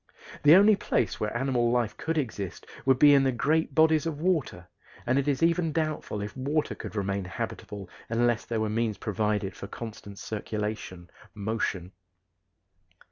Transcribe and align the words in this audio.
The 0.41 0.55
only 0.55 0.75
place 0.75 1.19
where 1.19 1.37
animal 1.37 1.69
life 1.69 1.95
could 1.95 2.17
exist 2.17 2.65
would 2.87 2.97
be 2.97 3.13
in 3.13 3.21
the 3.23 3.31
great 3.31 3.75
bodies 3.75 4.07
of 4.07 4.19
water, 4.19 4.67
and 5.05 5.19
it 5.19 5.27
is 5.27 5.43
even 5.43 5.71
doubtful 5.71 6.21
if 6.23 6.35
water 6.35 6.73
could 6.73 6.95
remain 6.95 7.25
habitable 7.25 7.87
unless 8.09 8.43
there 8.43 8.61
were 8.61 8.67
means 8.67 8.97
provided 8.97 9.55
for 9.55 9.67
constant 9.67 10.17
circulation 10.17 11.11
motion. 11.35 11.91